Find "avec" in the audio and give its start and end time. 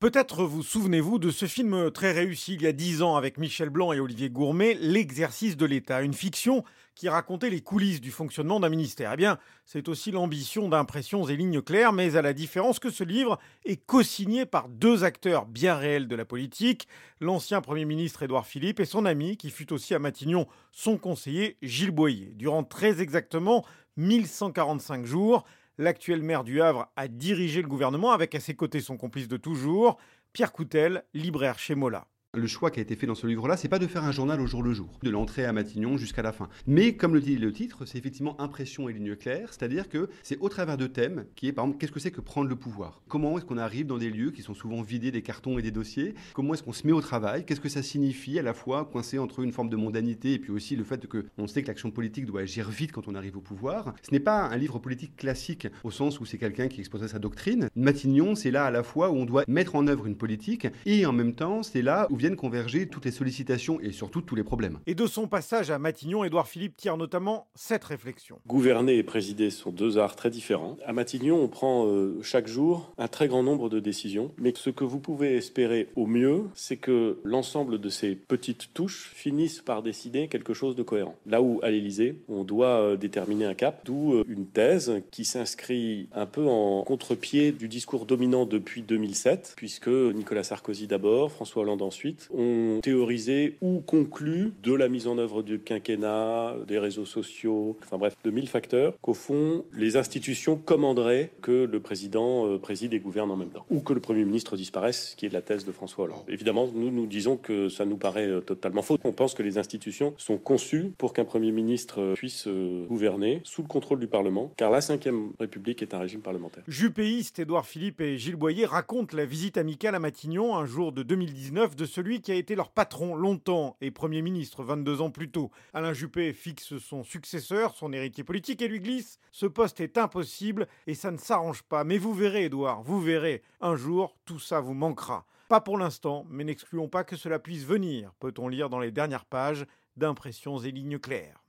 3.16-3.36, 28.10-28.34